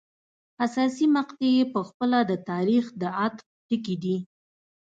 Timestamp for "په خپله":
1.73-2.17